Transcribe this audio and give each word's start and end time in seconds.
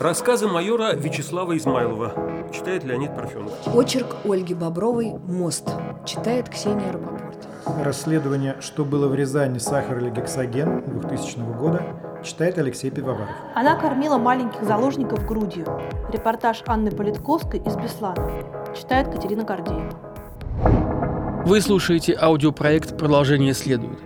Рассказы 0.00 0.48
майора 0.48 0.94
Вячеслава 0.94 1.56
Измайлова. 1.56 2.12
Читает 2.52 2.82
Леонид 2.82 3.14
Парфенов. 3.14 3.52
Очерк 3.72 4.16
Ольги 4.24 4.52
Бобровой 4.52 5.12
«Мост». 5.28 5.68
Читает 6.04 6.48
Ксения 6.48 6.90
Рапопорт. 6.90 7.46
Расследование 7.84 8.56
«Что 8.60 8.84
было 8.84 9.06
в 9.06 9.14
Рязани. 9.14 9.58
Сахар 9.58 9.98
или 9.98 10.10
гексоген» 10.10 10.82
2000 11.02 11.38
года. 11.56 11.84
Читает 12.24 12.58
Алексей 12.58 12.90
Пивоваров. 12.90 13.28
Она 13.54 13.76
кормила 13.76 14.18
маленьких 14.18 14.64
заложников 14.64 15.24
грудью. 15.24 15.66
Репортаж 16.12 16.64
Анны 16.66 16.90
Политковской 16.90 17.60
из 17.60 17.76
Беслана. 17.76 18.28
Читает 18.76 19.08
Катерина 19.08 19.44
Гордеева. 19.44 21.44
Вы 21.46 21.60
слушаете 21.60 22.18
аудиопроект 22.20 22.98
«Продолжение 22.98 23.54
следует». 23.54 24.00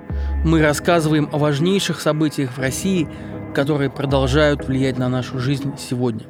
Мы 0.44 0.60
рассказываем 0.60 1.30
о 1.32 1.38
важнейших 1.38 2.02
событиях 2.02 2.52
в 2.52 2.58
России, 2.58 3.08
которые 3.54 3.88
продолжают 3.88 4.66
влиять 4.66 4.98
на 4.98 5.08
нашу 5.08 5.38
жизнь 5.38 5.72
сегодня. 5.78 6.26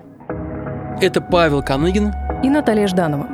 Это 1.01 1.21
Павел 1.21 1.63
Каныгин 1.63 2.13
и 2.45 2.51
Наталья 2.51 2.87
Жданова. 2.87 3.27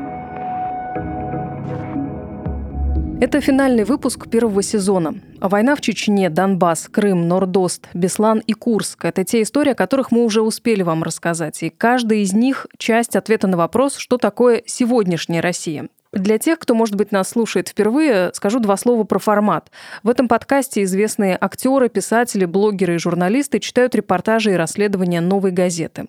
Это 3.21 3.43
финальный 3.43 3.85
выпуск 3.85 4.31
первого 4.31 4.63
сезона. 4.63 5.15
Война 5.41 5.77
в 5.77 5.83
Чечне, 5.83 6.31
Донбасс, 6.31 6.89
Крым, 6.89 7.29
Нордост, 7.29 7.89
Беслан 7.93 8.39
и 8.39 8.55
Курск– 8.55 9.05
это 9.07 9.25
те 9.25 9.43
истории, 9.43 9.73
о 9.73 9.75
которых 9.75 10.11
мы 10.11 10.25
уже 10.25 10.41
успели 10.41 10.81
вам 10.81 11.03
рассказать. 11.03 11.63
И 11.63 11.69
каждая 11.69 12.21
из 12.21 12.33
них– 12.33 12.67
часть 12.79 13.17
ответа 13.17 13.47
на 13.47 13.59
вопрос, 13.59 13.97
что 13.97 14.17
такое 14.17 14.63
сегодняшняя 14.65 15.43
Россия. 15.43 15.89
Для 16.13 16.39
тех, 16.39 16.59
кто, 16.59 16.75
может 16.75 16.97
быть, 16.97 17.13
нас 17.13 17.29
слушает 17.29 17.69
впервые, 17.69 18.33
скажу 18.35 18.59
два 18.59 18.77
слова 18.77 19.05
про 19.05 19.21
формат. 19.21 19.71
В 20.03 20.09
этом 20.09 20.27
подкасте 20.27 20.83
известные 20.83 21.39
актеры, 21.41 21.89
писатели, 21.89 22.47
блогеры 22.47 22.97
и 22.97 22.99
журналисты 22.99 23.61
читают 23.61 23.95
репортажи 23.95 24.53
и 24.53 24.57
расследования 24.57 25.21
новой 25.21 25.53
газеты. 25.53 26.07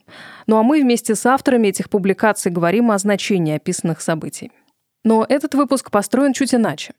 Ну 0.47 0.57
а 0.57 0.63
мы 0.63 0.81
вместе 0.81 1.13
с 1.13 1.23
авторами 1.27 1.67
этих 1.67 1.89
публикаций 1.89 2.51
говорим 2.51 2.89
о 2.89 2.97
значении 2.97 3.55
описанных 3.55 4.01
событий. 4.01 4.51
Но 5.03 5.23
этот 5.27 5.53
выпуск 5.53 5.91
построен 5.91 6.33
чуть 6.33 6.55
иначе. 6.55 6.93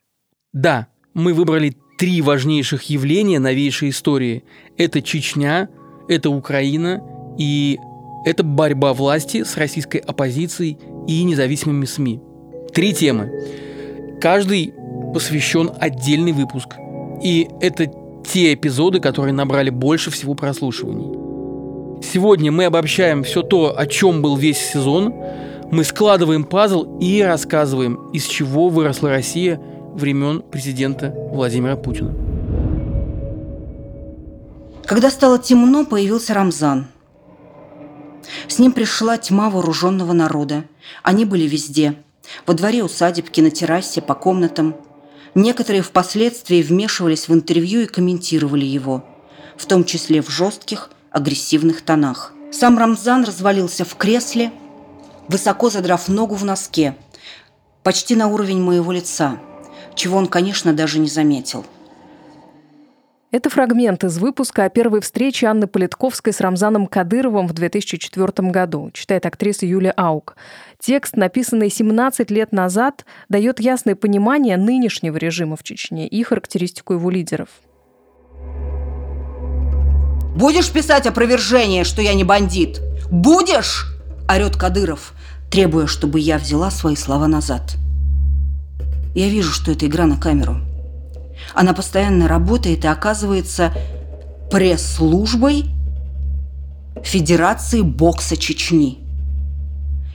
Да, 0.52 0.86
мы 1.12 1.34
выбрали 1.34 1.76
три 1.98 2.22
важнейших 2.22 2.84
явления 2.84 3.40
новейшей 3.40 3.88
истории. 3.90 4.44
Это 4.76 5.02
Чечня, 5.02 5.68
это 6.08 6.30
Украина 6.30 7.02
и 7.36 7.78
это 8.24 8.44
борьба 8.44 8.92
власти 8.92 9.42
с 9.42 9.56
российской 9.56 9.98
оппозицией 9.98 10.78
и 11.08 11.24
независимыми 11.24 11.84
СМИ. 11.84 12.20
Три 12.74 12.94
темы. 12.94 13.30
Каждый 14.18 14.72
посвящен 15.12 15.70
отдельный 15.78 16.32
выпуск. 16.32 16.68
И 17.22 17.48
это 17.60 17.86
те 18.24 18.54
эпизоды, 18.54 18.98
которые 18.98 19.34
набрали 19.34 19.68
больше 19.68 20.10
всего 20.10 20.34
прослушиваний. 20.34 22.02
Сегодня 22.02 22.50
мы 22.50 22.64
обобщаем 22.64 23.24
все 23.24 23.42
то, 23.42 23.78
о 23.78 23.86
чем 23.86 24.22
был 24.22 24.36
весь 24.36 24.58
сезон. 24.58 25.14
Мы 25.70 25.84
складываем 25.84 26.44
пазл 26.44 26.98
и 26.98 27.20
рассказываем, 27.20 28.10
из 28.12 28.24
чего 28.24 28.68
выросла 28.68 29.10
Россия 29.10 29.60
времен 29.92 30.40
президента 30.40 31.14
Владимира 31.30 31.76
Путина. 31.76 32.14
Когда 34.86 35.10
стало 35.10 35.38
темно, 35.38 35.84
появился 35.84 36.32
Рамзан. 36.32 36.86
С 38.48 38.58
ним 38.58 38.72
пришла 38.72 39.18
тьма 39.18 39.50
вооруженного 39.50 40.12
народа. 40.14 40.64
Они 41.02 41.26
были 41.26 41.46
везде– 41.46 41.96
во 42.46 42.54
дворе 42.54 42.82
усадебки, 42.84 43.40
на 43.40 43.50
террасе, 43.50 44.00
по 44.00 44.14
комнатам. 44.14 44.76
Некоторые 45.34 45.82
впоследствии 45.82 46.62
вмешивались 46.62 47.28
в 47.28 47.34
интервью 47.34 47.82
и 47.82 47.86
комментировали 47.86 48.64
его, 48.64 49.04
в 49.56 49.66
том 49.66 49.84
числе 49.84 50.22
в 50.22 50.30
жестких, 50.30 50.90
агрессивных 51.10 51.82
тонах. 51.82 52.32
Сам 52.50 52.78
Рамзан 52.78 53.24
развалился 53.24 53.84
в 53.84 53.94
кресле, 53.96 54.52
высоко 55.28 55.70
задрав 55.70 56.08
ногу 56.08 56.34
в 56.34 56.44
носке, 56.44 56.96
почти 57.82 58.14
на 58.14 58.28
уровень 58.28 58.60
моего 58.60 58.92
лица, 58.92 59.38
чего 59.94 60.18
он, 60.18 60.26
конечно, 60.26 60.72
даже 60.72 60.98
не 60.98 61.08
заметил– 61.08 61.64
это 63.32 63.48
фрагмент 63.48 64.04
из 64.04 64.18
выпуска 64.18 64.64
о 64.64 64.68
первой 64.68 65.00
встрече 65.00 65.46
Анны 65.46 65.66
Политковской 65.66 66.34
с 66.34 66.40
Рамзаном 66.40 66.86
Кадыровым 66.86 67.48
в 67.48 67.54
2004 67.54 68.50
году, 68.50 68.90
читает 68.92 69.24
актриса 69.24 69.64
Юлия 69.64 69.92
Аук. 69.92 70.36
Текст, 70.78 71.16
написанный 71.16 71.70
17 71.70 72.30
лет 72.30 72.52
назад, 72.52 73.06
дает 73.30 73.58
ясное 73.58 73.96
понимание 73.96 74.58
нынешнего 74.58 75.16
режима 75.16 75.56
в 75.56 75.62
Чечне 75.62 76.06
и 76.06 76.22
характеристику 76.22 76.92
его 76.92 77.08
лидеров. 77.08 77.48
«Будешь 80.36 80.70
писать 80.70 81.06
опровержение, 81.06 81.84
что 81.84 82.02
я 82.02 82.12
не 82.12 82.24
бандит? 82.24 82.80
Будешь?»– 83.10 83.86
орет 84.28 84.56
Кадыров, 84.56 85.14
требуя, 85.50 85.86
чтобы 85.86 86.20
я 86.20 86.36
взяла 86.36 86.70
свои 86.70 86.96
слова 86.96 87.28
назад. 87.28 87.76
Я 89.14 89.28
вижу, 89.28 89.52
что 89.52 89.72
это 89.72 89.86
игра 89.86 90.06
на 90.06 90.20
камеру– 90.20 90.56
она 91.54 91.72
постоянно 91.72 92.28
работает 92.28 92.84
и 92.84 92.88
оказывается 92.88 93.72
пресс-службой 94.50 95.66
Федерации 97.02 97.80
бокса 97.80 98.36
Чечни. 98.36 98.98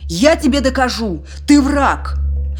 Я 0.09 0.35
тебе 0.35 0.61
докажу, 0.61 1.25
ты 1.45 1.61
враг. 1.61 2.17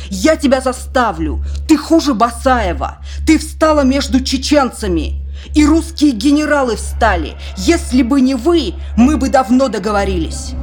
Я 0.09 0.35
тебя 0.35 0.61
заставлю. 0.61 1.43
Ты 1.67 1.77
хуже 1.77 2.13
Басаева. 2.13 2.99
Ты 3.25 3.37
встала 3.39 3.83
между 3.83 4.23
чеченцами. 4.23 5.23
И 5.55 5.65
русские 5.65 6.11
генералы 6.11 6.75
встали. 6.75 7.35
Если 7.55 8.01
бы 8.01 8.21
не 8.21 8.35
вы, 8.35 8.73
мы 8.97 9.17
бы 9.17 9.29
давно 9.29 9.69
договорились. 9.69 10.53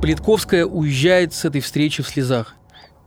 Политковская 0.00 0.64
уезжает 0.64 1.32
с 1.32 1.44
этой 1.44 1.60
встречи 1.60 2.02
в 2.02 2.08
слезах. 2.08 2.56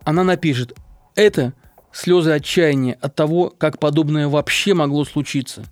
Она 0.04 0.24
напишет, 0.24 0.72
это 1.14 1.52
слезы 1.96 2.30
отчаяния 2.30 2.98
от 3.00 3.14
того, 3.14 3.52
как 3.56 3.78
подобное 3.78 4.28
вообще 4.28 4.74
могло 4.74 5.04
случиться. 5.04 5.64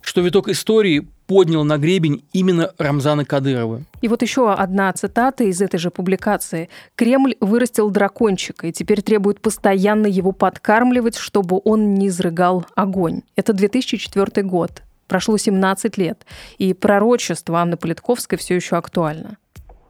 Что 0.00 0.20
виток 0.20 0.48
истории 0.48 1.06
поднял 1.26 1.64
на 1.64 1.78
гребень 1.78 2.24
именно 2.32 2.72
Рамзана 2.78 3.24
Кадырова. 3.24 3.82
И 4.00 4.08
вот 4.08 4.22
еще 4.22 4.52
одна 4.52 4.92
цитата 4.92 5.44
из 5.44 5.60
этой 5.60 5.78
же 5.78 5.90
публикации. 5.90 6.68
«Кремль 6.94 7.34
вырастил 7.40 7.90
дракончика 7.90 8.68
и 8.68 8.72
теперь 8.72 9.02
требует 9.02 9.40
постоянно 9.40 10.06
его 10.06 10.32
подкармливать, 10.32 11.16
чтобы 11.16 11.60
он 11.64 11.94
не 11.94 12.08
изрыгал 12.08 12.64
огонь». 12.74 13.22
Это 13.34 13.52
2004 13.52 14.46
год. 14.46 14.82
Прошло 15.08 15.36
17 15.36 15.98
лет, 15.98 16.26
и 16.58 16.74
пророчество 16.74 17.60
Анны 17.60 17.76
Политковской 17.76 18.38
все 18.38 18.56
еще 18.56 18.76
актуально. 18.76 19.36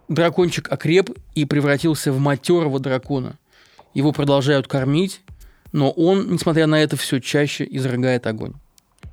Дракончик 0.08 0.70
окреп 0.70 1.10
и 1.34 1.44
превратился 1.44 2.12
в 2.12 2.18
матерого 2.18 2.78
дракона. 2.80 3.38
Его 3.94 4.12
продолжают 4.12 4.68
кормить, 4.68 5.22
но 5.76 5.90
он, 5.90 6.30
несмотря 6.30 6.66
на 6.66 6.82
это, 6.82 6.96
все 6.96 7.20
чаще 7.20 7.66
изрыгает 7.68 8.26
огонь. 8.26 8.54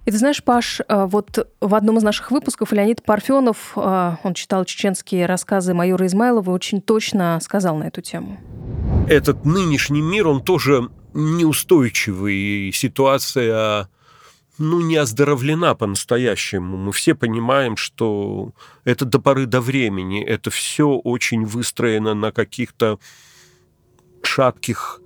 И 0.06 0.12
ты 0.12 0.18
знаешь, 0.18 0.42
Паш, 0.42 0.80
э, 0.80 1.06
вот 1.06 1.46
в 1.60 1.76
одном 1.76 1.98
из 1.98 2.04
наших 2.04 2.32
выпусков 2.32 2.72
Леонид 2.72 3.04
Парфенов, 3.04 3.74
э, 3.76 4.16
он 4.24 4.34
читал 4.34 4.64
чеченские 4.64 5.26
рассказы 5.26 5.74
майора 5.74 6.08
Измайлова, 6.08 6.52
очень 6.52 6.82
точно 6.82 7.38
сказал 7.42 7.76
на 7.76 7.84
эту 7.84 8.02
тему. 8.02 8.40
Этот 9.10 9.44
нынешний 9.44 10.02
мир, 10.02 10.28
он 10.28 10.42
тоже 10.42 10.90
неустойчивый, 11.14 12.36
и 12.70 12.72
ситуация 12.72 13.90
ну, 14.58 14.80
не 14.80 14.96
оздоровлена 14.96 15.76
по-настоящему. 15.76 16.78
Мы 16.78 16.94
все 16.94 17.14
понимаем, 17.14 17.76
что 17.76 18.52
это 18.86 19.04
до 19.04 19.20
поры 19.20 19.48
до 19.48 19.60
времени, 19.60 20.24
это 20.24 20.50
все 20.50 20.88
очень 20.88 21.44
выстроено 21.44 22.14
на 22.14 22.32
каких-то 22.32 23.00
шатких 24.22 25.02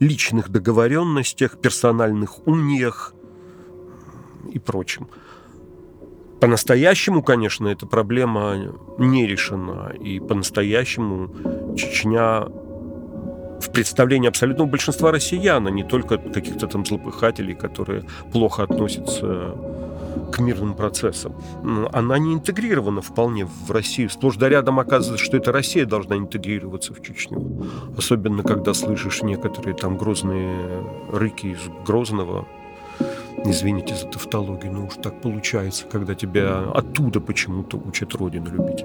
личных 0.00 0.48
договоренностях, 0.48 1.58
персональных 1.60 2.46
униях 2.46 3.14
и 4.50 4.58
прочем. 4.58 5.08
По-настоящему, 6.40 7.22
конечно, 7.22 7.68
эта 7.68 7.86
проблема 7.86 8.74
не 8.98 9.26
решена. 9.26 9.92
И 10.00 10.18
по-настоящему 10.20 11.76
Чечня 11.76 12.46
в 13.60 13.70
представлении 13.72 14.28
абсолютного 14.28 14.66
большинства 14.68 15.12
россиян, 15.12 15.66
а 15.66 15.70
не 15.70 15.84
только 15.84 16.16
каких-то 16.16 16.66
там 16.66 16.86
злопыхателей, 16.86 17.54
которые 17.54 18.04
плохо 18.32 18.62
относятся 18.62 19.54
к 20.32 20.38
мирным 20.38 20.74
процессам. 20.74 21.34
Она 21.92 22.18
не 22.18 22.34
интегрирована 22.34 23.02
вполне 23.02 23.46
в 23.46 23.70
Россию. 23.70 24.10
Сплошь 24.10 24.36
да 24.36 24.48
рядом 24.48 24.78
оказывается, 24.78 25.24
что 25.24 25.36
это 25.36 25.52
Россия 25.52 25.86
должна 25.86 26.16
интегрироваться 26.16 26.94
в 26.94 27.02
Чечню. 27.02 27.66
Особенно, 27.96 28.42
когда 28.42 28.74
слышишь 28.74 29.22
некоторые 29.22 29.74
там 29.74 29.96
грозные 29.96 30.84
рыки 31.12 31.48
из 31.48 31.60
Грозного. 31.86 32.46
Извините 33.44 33.94
за 33.94 34.06
тавтологию, 34.06 34.72
но 34.72 34.86
уж 34.86 34.94
так 35.02 35.20
получается, 35.20 35.86
когда 35.86 36.14
тебя 36.14 36.64
оттуда 36.74 37.20
почему-то 37.20 37.78
учат 37.78 38.14
Родину 38.14 38.50
любить. 38.50 38.84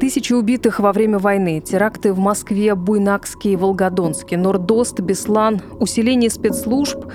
Тысячи 0.00 0.32
убитых 0.32 0.80
во 0.80 0.92
время 0.92 1.18
войны, 1.18 1.60
теракты 1.60 2.12
в 2.12 2.18
Москве, 2.18 2.74
Буйнакске 2.74 3.52
и 3.52 3.56
Волгодонске, 3.56 4.36
Нордост, 4.36 5.00
Беслан, 5.00 5.62
усиление 5.78 6.30
спецслужб. 6.30 7.06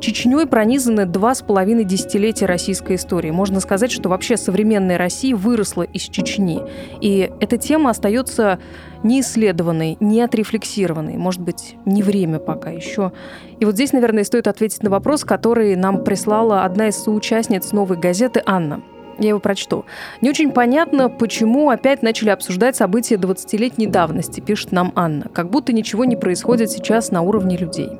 Чечней 0.00 0.46
пронизаны 0.46 1.04
два 1.04 1.34
с 1.34 1.42
половиной 1.42 1.84
десятилетия 1.84 2.46
российской 2.46 2.94
истории. 2.94 3.32
Можно 3.32 3.58
сказать, 3.58 3.90
что 3.90 4.08
вообще 4.08 4.36
современная 4.36 4.96
Россия 4.96 5.34
выросла 5.34 5.82
из 5.82 6.02
Чечни. 6.02 6.62
И 7.00 7.30
эта 7.40 7.58
тема 7.58 7.90
остается 7.90 8.60
неисследованной, 9.02 9.96
не 9.98 10.22
отрефлексированной. 10.22 11.16
Может 11.16 11.40
быть, 11.40 11.76
не 11.84 12.02
время 12.04 12.38
пока 12.38 12.70
еще. 12.70 13.12
И 13.58 13.64
вот 13.64 13.74
здесь, 13.74 13.92
наверное, 13.92 14.22
стоит 14.22 14.46
ответить 14.46 14.84
на 14.84 14.90
вопрос, 14.90 15.24
который 15.24 15.74
нам 15.74 16.04
прислала 16.04 16.62
одна 16.64 16.88
из 16.88 16.96
соучастниц 16.96 17.72
новой 17.72 17.96
газеты 17.96 18.40
Анна. 18.46 18.82
Я 19.18 19.30
его 19.30 19.40
прочту. 19.40 19.84
Не 20.20 20.30
очень 20.30 20.52
понятно, 20.52 21.08
почему 21.08 21.70
опять 21.70 22.02
начали 22.02 22.30
обсуждать 22.30 22.76
события 22.76 23.16
20-летней 23.16 23.86
давности, 23.88 24.40
пишет 24.40 24.70
нам 24.70 24.92
Анна. 24.94 25.28
Как 25.28 25.50
будто 25.50 25.72
ничего 25.72 26.04
не 26.04 26.16
происходит 26.16 26.70
сейчас 26.70 27.10
на 27.10 27.22
уровне 27.22 27.56
людей. 27.56 27.90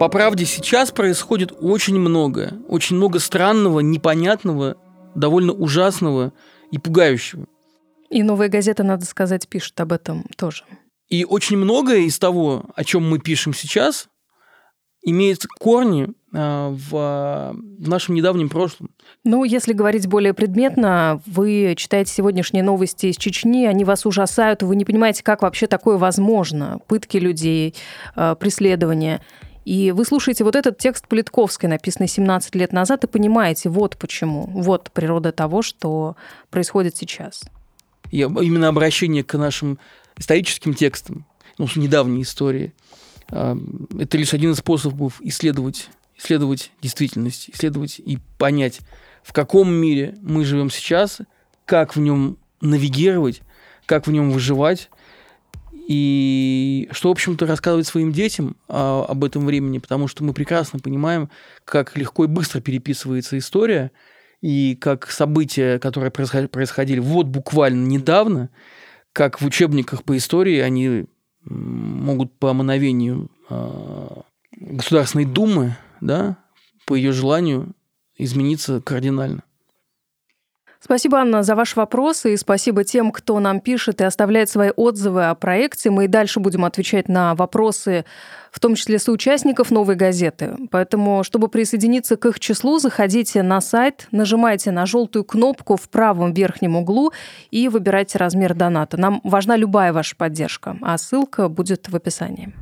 По 0.00 0.08
правде, 0.08 0.44
сейчас 0.44 0.90
происходит 0.90 1.52
очень 1.60 1.98
много. 1.98 2.54
Очень 2.68 2.96
много 2.96 3.18
странного, 3.18 3.80
непонятного, 3.80 4.76
довольно 5.14 5.52
ужасного 5.52 6.32
и 6.70 6.78
пугающего. 6.78 7.46
И 8.10 8.22
новая 8.22 8.48
газета, 8.48 8.82
надо 8.82 9.06
сказать, 9.06 9.48
пишет 9.48 9.80
об 9.80 9.92
этом 9.92 10.24
тоже. 10.36 10.64
И 11.08 11.24
очень 11.24 11.56
многое 11.56 12.00
из 12.00 12.18
того, 12.18 12.64
о 12.74 12.84
чем 12.84 13.08
мы 13.08 13.20
пишем 13.20 13.54
сейчас, 13.54 14.08
имеет 15.02 15.46
корни 15.46 16.08
в, 16.36 16.90
в 16.90 17.88
нашем 17.88 18.14
недавнем 18.14 18.48
прошлом. 18.48 18.90
Ну, 19.24 19.44
если 19.44 19.72
говорить 19.72 20.06
более 20.06 20.34
предметно, 20.34 21.22
вы 21.26 21.74
читаете 21.76 22.12
сегодняшние 22.12 22.62
новости 22.62 23.06
из 23.06 23.16
Чечни, 23.16 23.66
они 23.66 23.84
вас 23.84 24.04
ужасают, 24.06 24.62
вы 24.62 24.76
не 24.76 24.84
понимаете, 24.84 25.22
как 25.22 25.42
вообще 25.42 25.66
такое 25.66 25.96
возможно. 25.96 26.80
Пытки 26.88 27.16
людей, 27.16 27.74
а, 28.14 28.34
преследования. 28.34 29.22
И 29.64 29.92
вы 29.92 30.04
слушаете 30.04 30.44
вот 30.44 30.54
этот 30.54 30.78
текст 30.78 31.08
Политковской, 31.08 31.68
написанный 31.68 32.08
17 32.08 32.54
лет 32.54 32.72
назад, 32.72 33.04
и 33.04 33.08
понимаете, 33.08 33.68
вот 33.68 33.96
почему, 33.96 34.46
вот 34.46 34.90
природа 34.92 35.32
того, 35.32 35.62
что 35.62 36.16
происходит 36.50 36.96
сейчас. 36.96 37.44
И 38.10 38.18
именно 38.18 38.68
обращение 38.68 39.24
к 39.24 39.36
нашим 39.36 39.78
историческим 40.16 40.74
текстам, 40.74 41.26
ну, 41.58 41.66
недавней 41.74 42.22
истории– 42.22 42.74
это 43.28 44.18
лишь 44.18 44.34
один 44.34 44.52
из 44.52 44.58
способов 44.58 45.20
исследовать, 45.20 45.88
исследовать 46.18 46.72
действительность, 46.82 47.50
исследовать 47.50 47.98
и 47.98 48.18
понять, 48.38 48.80
в 49.22 49.32
каком 49.32 49.72
мире 49.72 50.16
мы 50.22 50.44
живем 50.44 50.70
сейчас, 50.70 51.18
как 51.64 51.96
в 51.96 52.00
нем 52.00 52.38
навигировать, 52.60 53.42
как 53.86 54.06
в 54.06 54.12
нем 54.12 54.30
выживать, 54.30 54.88
и 55.88 56.88
что, 56.90 57.08
в 57.08 57.12
общем-то, 57.12 57.46
рассказывать 57.46 57.86
своим 57.86 58.12
детям 58.12 58.56
а, 58.68 59.04
об 59.04 59.22
этом 59.24 59.46
времени, 59.46 59.78
потому 59.78 60.08
что 60.08 60.24
мы 60.24 60.32
прекрасно 60.32 60.80
понимаем, 60.80 61.30
как 61.64 61.96
легко 61.96 62.24
и 62.24 62.28
быстро 62.28 62.60
переписывается 62.60 63.38
история, 63.38 63.92
и 64.40 64.76
как 64.80 65.10
события, 65.10 65.78
которые 65.78 66.10
происходили 66.10 66.98
вот 66.98 67.26
буквально 67.26 67.86
недавно, 67.86 68.50
как 69.12 69.40
в 69.40 69.46
учебниках 69.46 70.02
по 70.02 70.16
истории 70.16 70.58
они 70.58 71.06
могут 71.44 72.36
по 72.38 72.52
мановению 72.52 73.30
а, 73.48 74.22
Государственной 74.56 75.24
Думы, 75.24 75.76
да, 76.00 76.36
по 76.86 76.94
ее 76.94 77.12
желанию 77.12 77.74
измениться 78.16 78.80
кардинально. 78.80 79.42
Спасибо, 80.86 81.18
Анна, 81.18 81.42
за 81.42 81.56
ваш 81.56 81.74
вопрос, 81.74 82.26
и 82.26 82.36
спасибо 82.36 82.84
тем, 82.84 83.10
кто 83.10 83.40
нам 83.40 83.58
пишет 83.58 84.00
и 84.00 84.04
оставляет 84.04 84.50
свои 84.50 84.70
отзывы 84.70 85.24
о 85.24 85.34
проекте. 85.34 85.90
Мы 85.90 86.04
и 86.04 86.08
дальше 86.08 86.38
будем 86.38 86.64
отвечать 86.64 87.08
на 87.08 87.34
вопросы, 87.34 88.04
в 88.52 88.60
том 88.60 88.76
числе 88.76 89.00
соучастников 89.00 89.72
«Новой 89.72 89.96
газеты». 89.96 90.56
Поэтому, 90.70 91.24
чтобы 91.24 91.48
присоединиться 91.48 92.16
к 92.16 92.26
их 92.26 92.38
числу, 92.38 92.78
заходите 92.78 93.42
на 93.42 93.60
сайт, 93.60 94.06
нажимайте 94.12 94.70
на 94.70 94.86
желтую 94.86 95.24
кнопку 95.24 95.76
в 95.76 95.88
правом 95.88 96.32
верхнем 96.32 96.76
углу 96.76 97.12
и 97.50 97.68
выбирайте 97.68 98.18
размер 98.18 98.54
доната. 98.54 98.96
Нам 98.96 99.20
важна 99.24 99.56
любая 99.56 99.92
ваша 99.92 100.14
поддержка, 100.14 100.76
а 100.82 100.96
ссылка 100.98 101.48
будет 101.48 101.88
в 101.88 101.96
описании. 101.96 102.52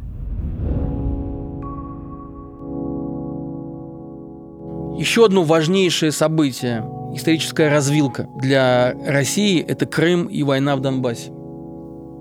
Еще 4.96 5.24
одно 5.24 5.42
важнейшее 5.42 6.12
событие– 6.12 6.84
историческая 7.14 7.68
развилка 7.68 8.28
для 8.36 8.94
России– 9.04 9.60
это 9.68 9.86
Крым 9.86 10.26
и 10.26 10.44
война 10.44 10.76
в 10.76 10.80
Донбассе. 10.80 11.32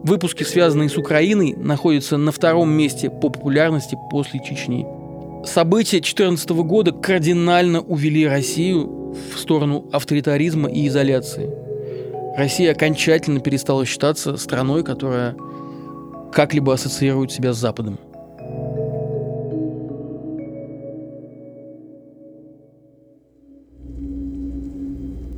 Выпуски, 0.03 0.43
связанные 0.43 0.89
с 0.89 0.97
Украиной, 0.97 1.53
находятся 1.55 2.17
на 2.17 2.31
втором 2.31 2.71
месте 2.71 3.11
по 3.11 3.29
популярности 3.29 3.95
после 4.09 4.39
Чечни. 4.43 4.87
События 5.45 5.97
2014 5.97 6.49
года 6.49 6.91
кардинально 6.91 7.81
увели 7.81 8.25
Россию 8.27 9.13
в 9.33 9.37
сторону 9.37 9.85
авторитаризма 9.91 10.67
и 10.67 10.87
изоляции. 10.87 11.51
Россия 12.35 12.71
окончательно 12.71 13.39
перестала 13.39 13.85
считаться 13.85 14.35
страной, 14.37 14.83
которая 14.83 15.35
как-либо 16.33 16.73
ассоциирует 16.73 17.31
себя 17.31 17.53
с 17.53 17.57
Западом. 17.57 17.99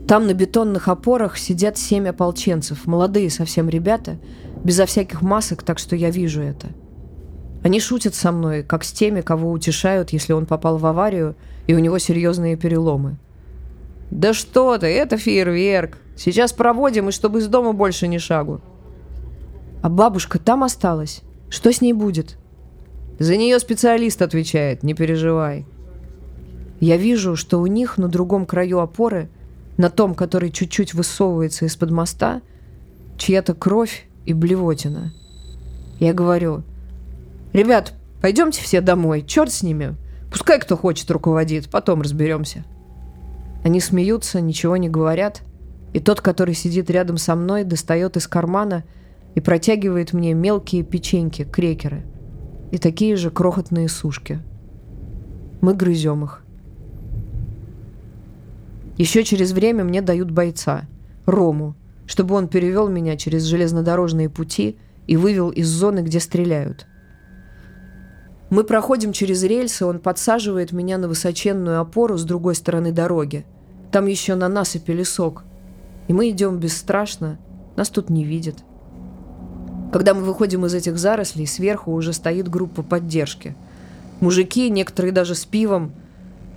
Там 0.08 0.28
на 0.28 0.36
бетонных 0.36 0.88
опорах 0.88 1.36
сидят 1.38 1.80
семь 1.80 2.08
ополченцев, 2.08 2.86
молодые 2.86 3.32
совсем 3.32 3.70
ребята, 3.70 4.18
безо 4.64 4.86
всяких 4.86 5.24
масок, 5.24 5.64
так 5.64 5.80
что 5.80 5.96
я 5.96 6.12
вижу 6.12 6.42
это. 6.42 6.68
Они 7.64 7.80
шутят 7.80 8.14
со 8.14 8.32
мной, 8.32 8.62
как 8.62 8.84
с 8.84 8.92
теми, 8.92 9.22
кого 9.22 9.50
утешают, 9.50 10.12
если 10.12 10.34
он 10.34 10.46
попал 10.46 10.78
в 10.78 10.86
аварию, 10.86 11.36
и 11.66 11.74
у 11.74 11.80
него 11.80 11.98
серьезные 11.98 12.56
переломы. 12.56 13.18
«Да 14.12 14.36
что 14.36 14.78
ты, 14.78 14.86
это 14.86 15.18
фейерверк! 15.18 15.98
Сейчас 16.16 16.54
проводим, 16.54 17.10
и 17.10 17.12
чтобы 17.12 17.40
из 17.40 17.48
дома 17.48 17.74
больше 17.74 18.08
ни 18.08 18.20
шагу!» 18.20 18.62
«А 19.82 19.90
бабушка 19.90 20.38
там 20.38 20.64
осталась? 20.64 21.24
Что 21.50 21.74
с 21.74 21.82
ней 21.82 21.94
будет?» 21.94 22.38
«За 23.18 23.36
нее 23.38 23.58
специалист 23.58 24.22
отвечает, 24.22 24.84
не 24.84 24.94
переживай». 24.94 25.66
Я 26.80 26.98
вижу, 26.98 27.36
что 27.36 27.60
у 27.60 27.66
них 27.66 27.98
на 27.98 28.08
другом 28.08 28.46
краю 28.46 28.80
опоры– 28.80 29.30
на 29.78 29.90
том, 29.90 30.16
который 30.16 30.52
чуть-чуть 30.52 30.94
высовывается 30.94 31.66
из-под 31.66 31.92
моста, 31.92 32.42
чья-то 33.18 33.54
кровь 33.54 34.08
и 34.26 34.34
блевотина. 34.34 35.14
Я 36.00 36.14
говорю, 36.14 36.64
ребят, 37.54 37.94
пойдемте 38.22 38.62
все 38.62 38.82
домой, 38.82 39.24
черт 39.26 39.52
с 39.52 39.64
ними. 39.64 39.96
Пускай 40.32 40.60
кто 40.60 40.76
хочет 40.76 41.10
руководит, 41.12 41.70
потом 41.70 42.02
разберемся. 42.02 42.66
Они 43.64 43.80
смеются, 43.80 44.42
ничего 44.42 44.78
не 44.78 44.90
говорят, 44.90 45.42
и 45.94 46.00
тот, 46.00 46.22
который 46.22 46.54
сидит 46.54 46.90
рядом 46.90 47.18
со 47.18 47.36
мной, 47.36 47.64
достает 47.64 48.18
из 48.18 48.28
кармана 48.28 48.84
и 49.34 49.42
протягивает 49.42 50.14
мне 50.14 50.34
мелкие 50.34 50.84
печеньки, 50.84 51.44
крекеры 51.44 52.04
и 52.72 52.78
такие 52.78 53.16
же 53.16 53.32
крохотные 53.32 53.88
сушки. 53.88 54.40
Мы 55.62 55.74
грызем 55.74 56.26
их. 56.26 56.45
Еще 58.98 59.24
через 59.26 59.52
время 59.52 59.84
мне 59.84 60.02
дают 60.02 60.32
бойца, 60.32 60.86
Рому, 61.26 61.76
чтобы 62.06 62.36
он 62.36 62.48
перевел 62.48 62.88
меня 62.88 63.18
через 63.18 63.44
железнодорожные 63.44 64.30
пути 64.30 64.78
и 65.06 65.18
вывел 65.18 65.50
из 65.50 65.68
зоны, 65.68 66.00
где 66.00 66.20
стреляют. 66.20 66.88
Мы 68.50 68.64
проходим 68.64 69.12
через 69.12 69.44
рельсы, 69.44 69.86
он 69.86 70.00
подсаживает 70.00 70.72
меня 70.72 70.98
на 70.98 71.08
высоченную 71.08 71.82
опору 71.82 72.18
с 72.18 72.24
другой 72.24 72.56
стороны 72.56 72.92
дороги. 72.92 73.46
Там 73.92 74.06
еще 74.06 74.36
на 74.36 74.48
насыпи 74.48 74.92
лесок. 74.92 75.44
И 76.08 76.14
мы 76.14 76.30
идем 76.30 76.60
бесстрашно, 76.60 77.38
нас 77.76 77.90
тут 77.90 78.10
не 78.10 78.24
видят. 78.24 78.64
Когда 79.92 80.14
мы 80.14 80.22
выходим 80.22 80.66
из 80.66 80.74
этих 80.74 80.98
зарослей, 80.98 81.48
сверху 81.48 81.92
уже 81.92 82.14
стоит 82.14 82.48
группа 82.48 82.84
поддержки. 82.84 83.56
Мужики, 84.20 84.70
некоторые 84.70 85.12
даже 85.12 85.36
с 85.36 85.46
пивом, 85.46 85.92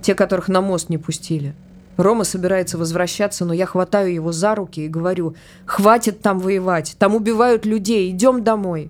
те, 0.01 0.13
которых 0.13 0.47
на 0.47 0.61
мост 0.61 0.89
не 0.89 0.97
пустили– 0.97 1.53
Рома 1.99 2.23
собирается 2.23 2.77
возвращаться, 2.77 3.43
но 3.43 3.53
я 3.53 3.65
хватаю 3.65 4.13
его 4.13 4.31
за 4.31 4.55
руки 4.55 4.85
и 4.85 4.87
говорю, 4.87 5.35
хватит 5.65 6.21
там 6.21 6.39
воевать, 6.39 6.95
там 6.97 7.13
убивают 7.13 7.65
людей, 7.65 8.09
идем 8.09 8.41
домой. 8.41 8.89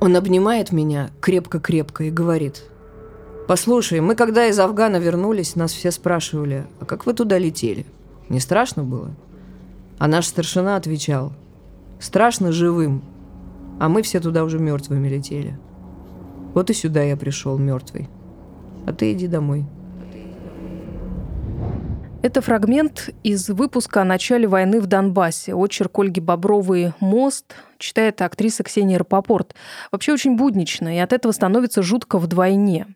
Он 0.00 0.16
обнимает 0.16 0.72
меня 0.72 1.10
крепко-крепко 1.20 2.04
и 2.04 2.10
говорит, 2.10 2.64
послушай, 3.46 4.00
мы 4.00 4.14
когда 4.14 4.46
из 4.46 4.58
Афгана 4.58 4.96
вернулись, 4.96 5.56
нас 5.56 5.74
все 5.74 5.90
спрашивали, 5.90 6.66
а 6.80 6.86
как 6.86 7.04
вы 7.04 7.12
туда 7.12 7.36
летели? 7.36 7.84
Не 8.30 8.40
страшно 8.40 8.82
было? 8.82 9.10
А 9.98 10.08
наш 10.08 10.26
старшина 10.26 10.76
отвечал, 10.76 11.34
страшно 12.00 12.50
живым, 12.50 13.02
а 13.78 13.90
мы 13.90 14.00
все 14.00 14.20
туда 14.20 14.44
уже 14.44 14.58
мертвыми 14.58 15.08
летели. 15.08 15.58
Вот 16.54 16.70
и 16.70 16.72
сюда 16.72 17.02
я 17.02 17.18
пришел 17.18 17.58
мертвый. 17.58 18.08
А 18.86 18.94
ты 18.94 19.12
иди 19.12 19.26
домой. 19.26 19.66
Это 22.24 22.40
фрагмент 22.40 23.10
из 23.22 23.50
выпуска 23.50 24.00
о 24.00 24.04
начале 24.06 24.48
войны 24.48 24.80
в 24.80 24.86
Донбассе. 24.86 25.54
Очерк 25.54 25.98
Ольги 25.98 26.22
Бобровой 26.22 26.94
«Мост» 26.98 27.54
читает 27.76 28.22
актриса 28.22 28.62
Ксения 28.62 28.98
Рапопорт. 28.98 29.54
Вообще 29.92 30.14
очень 30.14 30.34
буднично, 30.34 30.96
и 30.96 30.98
от 31.00 31.12
этого 31.12 31.32
становится 31.32 31.82
жутко 31.82 32.18
вдвойне. 32.18 32.86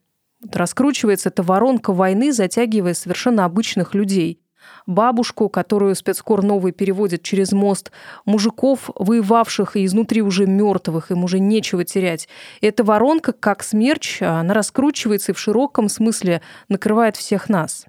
Вот 0.43 0.57
раскручивается 0.57 1.29
эта 1.29 1.43
воронка 1.43 1.93
войны, 1.93 2.33
затягивая 2.33 2.95
совершенно 2.95 3.45
обычных 3.45 3.95
людей. 3.95 4.41
Бабушку, 4.87 5.51
которую 5.51 5.95
спецкор 5.95 6.43
новый 6.43 6.73
переводит 6.73 7.23
через 7.23 7.53
мост, 7.53 7.93
мужиков, 8.25 8.89
воевавших 8.95 9.77
и 9.77 9.85
изнутри 9.85 10.23
уже 10.23 10.47
мертвых, 10.47 11.11
им 11.11 11.23
уже 11.23 11.39
нечего 11.39 11.85
терять. 11.85 12.31
И 12.63 12.67
эта 12.67 12.83
воронка, 12.83 13.35
как 13.35 13.63
смерч, 13.63 14.23
она 14.23 14.55
раскручивается 14.55 15.33
и 15.33 15.35
в 15.35 15.39
широком 15.39 15.91
смысле 15.91 16.41
накрывает 16.71 17.17
всех 17.17 17.51
нас. 17.51 17.85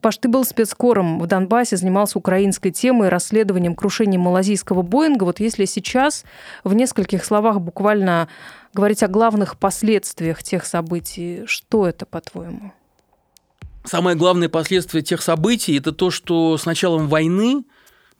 Паш, 0.00 0.18
ты 0.18 0.28
был 0.28 0.44
спецкором 0.44 1.18
в 1.18 1.26
Донбассе, 1.26 1.76
занимался 1.76 2.18
украинской 2.18 2.70
темой, 2.70 3.08
расследованием 3.08 3.74
крушения 3.74 4.18
малазийского 4.18 4.82
Боинга. 4.82 5.24
Вот 5.24 5.40
если 5.40 5.64
сейчас 5.64 6.24
в 6.62 6.72
нескольких 6.72 7.24
словах 7.24 7.60
буквально 7.60 8.28
говорить 8.72 9.02
о 9.02 9.08
главных 9.08 9.58
последствиях 9.58 10.42
тех 10.44 10.64
событий, 10.66 11.42
что 11.46 11.86
это, 11.86 12.06
по-твоему? 12.06 12.72
Самое 13.84 14.16
главное 14.16 14.48
последствие 14.48 15.02
тех 15.02 15.20
событий– 15.20 15.76
это 15.78 15.90
то, 15.90 16.10
что 16.10 16.56
с 16.56 16.64
началом 16.64 17.08
войны, 17.08 17.64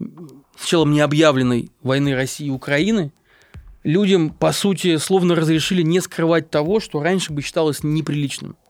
с 0.01 0.63
началом 0.63 0.93
необъявленной 0.93 1.71
войны 1.83 2.15
России 2.15 2.47
и 2.47 2.51
Украины, 2.51 3.13
людям, 3.85 4.31
по 4.31 4.51
сути, 4.51 4.97
словно 4.97 5.37
разрешили 5.37 5.83
не 5.83 6.01
скрывать 6.01 6.51
того, 6.51 6.81
что 6.81 7.01
раньше 7.01 7.33
бы 7.33 7.43
считалось 7.43 7.85
неприличным– 7.85 8.57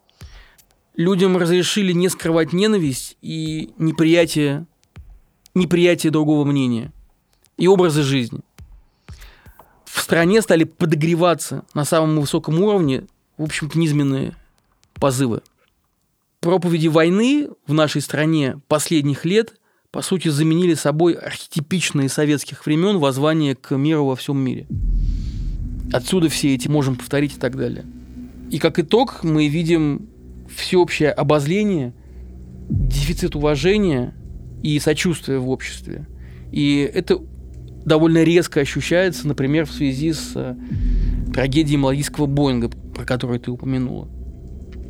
людям 0.98 1.36
разрешили 1.36 1.92
не 1.92 2.08
скрывать 2.08 2.52
ненависть 2.52 3.16
и 3.22 3.70
неприятие, 3.78 4.66
неприятие 5.54 6.10
другого 6.10 6.44
мнения 6.44 6.92
и 7.56 7.68
образа 7.68 8.02
жизни. 8.02 8.40
В 9.84 10.00
стране 10.00 10.42
стали 10.42 10.64
подогреваться 10.64 11.64
на 11.72 11.84
самом 11.84 12.20
высоком 12.20 12.60
уровне, 12.60 13.04
в 13.38 13.44
общем-то, 13.44 13.78
низменные 13.78 14.34
позывы. 14.94 15.40
Проповеди 16.40 16.88
войны 16.88 17.48
в 17.66 17.72
нашей 17.72 18.00
стране 18.00 18.60
последних 18.66 19.24
лет, 19.24 19.54
по 19.92 20.02
сути, 20.02 20.28
заменили 20.28 20.74
собой 20.74 21.14
архетипичные 21.14 22.08
советских 22.08 22.66
времен 22.66 22.98
воззвания 22.98 23.54
к 23.54 23.76
миру 23.76 24.04
во 24.04 24.16
всем 24.16 24.38
мире. 24.38 24.66
Отсюда 25.92 26.28
все 26.28 26.54
эти 26.54 26.66
можем 26.66 26.96
повторить 26.96 27.36
и 27.36 27.38
так 27.38 27.56
далее. 27.56 27.86
И 28.50 28.58
как 28.58 28.80
итог 28.80 29.22
мы 29.22 29.46
видим 29.46 30.08
всеобщее 30.58 31.10
обозление, 31.10 31.94
дефицит 32.68 33.36
уважения 33.36 34.14
и 34.62 34.78
сочувствия 34.78 35.38
в 35.38 35.48
обществе. 35.48 36.06
И 36.52 36.90
это 36.92 37.20
довольно 37.84 38.22
резко 38.22 38.60
ощущается, 38.60 39.26
например, 39.26 39.66
в 39.66 39.72
связи 39.72 40.12
с 40.12 40.32
э, 40.34 40.56
трагедией 41.32 41.78
малайского 41.78 42.26
Боинга, 42.26 42.68
про 42.68 43.04
которую 43.04 43.40
ты 43.40 43.50
упомянула. 43.50 44.08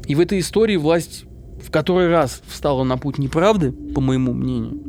И 0.06 0.14
в 0.14 0.20
этой 0.20 0.40
истории 0.40 0.76
власть 0.76 1.26
в 1.62 1.70
который 1.70 2.08
раз 2.08 2.40
встала 2.46 2.84
на 2.84 2.96
путь 2.96 3.18
неправды, 3.18 3.72
по 3.72 4.00
моему 4.00 4.32
мнению, 4.32 4.80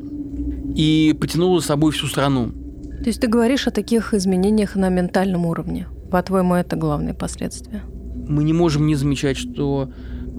и 0.76 1.16
потянула 1.20 1.60
с 1.60 1.66
собой 1.66 1.92
всю 1.92 2.08
страну. 2.08 2.52
То 3.00 3.06
есть 3.06 3.22
ты 3.22 3.28
говоришь 3.28 3.68
о 3.68 3.72
таких 3.72 4.14
изменениях 4.14 4.76
на 4.76 4.90
ментальном 4.90 5.46
уровне. 5.46 5.88
По-твоему, 6.12 6.56
это 6.56 6.76
главные 6.76 7.14
последствия? 7.14 7.82
Мы 8.28 8.44
не 8.44 8.54
можем 8.54 8.88
не 8.88 8.96
замечать, 8.96 9.38
что 9.38 9.92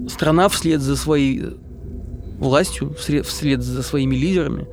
страна 0.07 0.49
вслед 0.49 0.81
за 0.81 0.95
своей 0.95 1.41
властью, 2.39 2.95
вслед 2.97 3.61
за 3.61 3.83
своими 3.83 4.15
лидерами, 4.15 4.67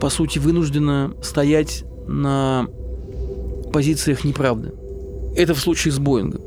по 0.00 0.10
сути, 0.10 0.38
вынуждена 0.38 1.12
стоять 1.22 1.84
на 2.06 2.66
позициях 3.72 4.24
неправды. 4.24 4.72
Это 5.36 5.54
в 5.54 5.60
случае 5.60 5.92
с 5.92 5.98
Боингом. 5.98 6.42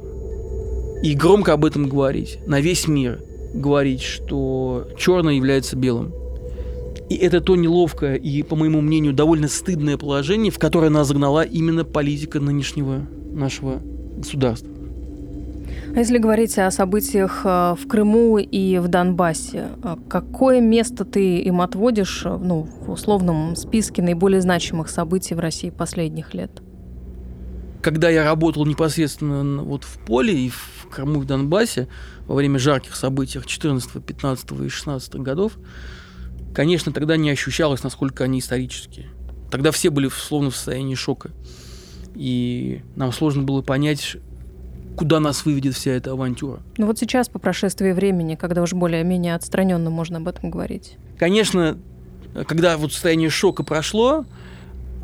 И 1.04 1.16
громко 1.16 1.54
об 1.54 1.66
этом 1.66 1.90
говорить, 1.90 2.40
на 2.46 2.62
весь 2.62 2.88
мир 2.88 3.22
говорить, 3.54 4.02
что 4.02 4.88
черное 4.98 5.34
является 5.34 5.76
белым. 5.76 6.14
И 7.10 7.16
это 7.16 7.42
то 7.42 7.56
неловкое 7.56 8.16
и, 8.16 8.42
по 8.44 8.56
моему 8.56 8.82
мнению, 8.82 9.14
довольно 9.14 9.48
стыдное 9.48 9.98
положение, 9.98 10.52
в 10.52 10.60
которое 10.60 10.90
нас 10.90 11.08
загнала 11.08 11.44
именно 11.44 11.84
политика 11.84 12.40
нынешнего 12.40 13.06
нашего 13.32 13.82
государства. 14.18 14.73
А 15.96 16.00
если 16.00 16.18
говорить 16.18 16.58
о 16.58 16.72
событиях 16.72 17.42
э, 17.44 17.76
в 17.80 17.88
Крыму 17.88 18.40
и 18.40 18.80
в 18.80 18.88
Донбассе, 18.88 19.70
э, 19.84 19.96
какое 20.10 20.60
место 20.60 21.06
ты 21.06 21.40
им 21.40 21.62
отводишь 21.62 22.24
э, 22.26 22.36
ну, 22.36 22.64
в 22.64 22.90
условном 22.90 23.56
списке 23.56 24.02
наиболее 24.02 24.42
значимых 24.42 24.90
событий 24.90 25.36
в 25.36 25.40
России 25.40 25.70
последних 25.70 26.34
лет? 26.34 26.64
Когда 27.84 28.10
я 28.10 28.24
работал 28.24 28.66
непосредственно 28.66 29.62
вот 29.62 29.84
в 29.84 30.00
поле 30.00 30.34
и 30.34 30.50
в 30.50 30.88
Крыму 30.90 31.20
и 31.20 31.24
в 31.24 31.26
Донбассе 31.26 31.88
во 32.26 32.36
время 32.36 32.58
жарких 32.58 32.96
событий 32.96 33.40
14, 33.46 34.04
15 34.04 34.52
и 34.62 34.70
16 34.70 35.16
годов, 35.16 35.60
конечно, 36.56 36.92
тогда 36.92 37.18
не 37.18 37.30
ощущалось, 37.30 37.84
насколько 37.84 38.24
они 38.24 38.40
исторические. 38.40 39.10
Тогда 39.52 39.70
все 39.70 39.92
были 39.92 40.10
словно 40.10 40.50
в 40.50 40.56
состоянии 40.56 40.96
шока. 40.96 41.30
И 42.16 42.82
нам 42.96 43.12
сложно 43.12 43.44
было 43.44 43.62
понять, 43.62 44.18
куда 44.96 45.20
нас 45.20 45.46
выведет 45.46 45.76
вся 45.76 45.92
эта 45.92 46.12
авантюра. 46.12 46.60
Ну 46.78 46.88
вот 46.88 47.00
сейчас, 47.00 47.30
по 47.30 47.40
прошествии 47.40 47.92
времени, 47.92 48.36
когда 48.36 48.62
уже 48.62 48.76
более-менее 48.76 49.36
отстраненно 49.36 49.90
можно 49.90 50.18
об 50.18 50.28
этом 50.28 50.50
говорить. 50.50 50.98
Конечно, 51.18 51.78
когда 52.48 52.78
вот 52.78 52.94
состояние 52.94 53.30
шока 53.30 53.64
прошло, 53.64 54.26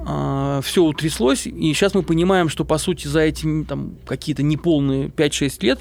э, 0.06 0.62
все 0.64 0.84
утряслось, 0.84 1.48
и 1.48 1.74
сейчас 1.74 1.94
мы 1.94 2.04
понимаем, 2.04 2.50
что, 2.50 2.66
по 2.66 2.78
сути, 2.78 3.08
за 3.08 3.22
эти 3.22 3.64
там, 3.64 3.96
какие-то 4.06 4.44
неполные 4.44 5.08
5-6 5.08 5.58
лет 5.62 5.80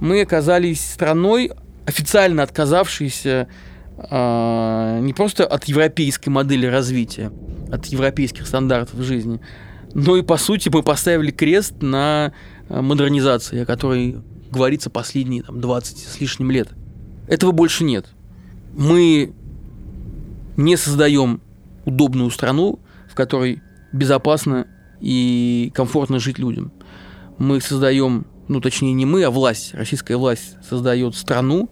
мы 0.00 0.20
оказались 0.20 0.84
страной, 0.84 1.52
официально 1.86 2.42
отказавшейся 2.42 3.48
э, 3.96 4.98
не 5.00 5.12
просто 5.12 5.46
от 5.46 5.64
европейской 5.64 6.30
модели 6.30 6.66
развития, 6.66 7.30
от 7.70 7.86
европейских 7.86 8.46
стандартов 8.46 9.00
жизни, 9.00 9.40
но 9.94 10.16
и, 10.16 10.22
по 10.22 10.36
сути, 10.36 10.68
мы 10.68 10.82
поставили 10.82 11.30
крест 11.30 11.80
на 11.80 12.32
модернизации, 12.68 13.60
о 13.60 13.66
которой 13.66 14.16
говорится 14.50 14.90
последние 14.90 15.42
там, 15.42 15.60
20 15.60 15.98
с 15.98 16.20
лишним 16.20 16.50
лет. 16.50 16.68
Этого 17.26 17.52
больше 17.52 17.84
нет. 17.84 18.06
Мы 18.76 19.34
не 20.56 20.76
создаем 20.76 21.40
удобную 21.84 22.30
страну, 22.30 22.78
в 23.10 23.14
которой 23.14 23.62
безопасно 23.92 24.66
и 25.00 25.72
комфортно 25.74 26.18
жить 26.18 26.38
людям. 26.38 26.72
Мы 27.38 27.60
создаем, 27.60 28.26
ну 28.48 28.60
точнее 28.60 28.92
не 28.92 29.06
мы, 29.06 29.24
а 29.24 29.30
власть, 29.30 29.74
российская 29.74 30.16
власть 30.16 30.56
создает 30.68 31.14
страну, 31.16 31.70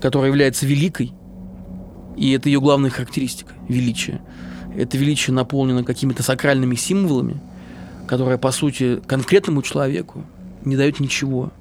которая 0.00 0.30
является 0.30 0.66
великой, 0.66 1.12
и 2.16 2.32
это 2.32 2.48
ее 2.48 2.60
главная 2.60 2.90
характеристика– 2.90 3.52
величие. 3.68 4.22
Это 4.74 4.96
величие 4.96 5.34
наполнено 5.34 5.84
какими-то 5.84 6.22
сакральными 6.22 6.76
символами– 6.76 7.40
которая, 8.06 8.38
по 8.38 8.50
сути, 8.50 9.00
конкретному 9.06 9.62
человеку 9.62 10.24
не 10.64 10.76
дает 10.76 11.00
ничего. 11.00 11.52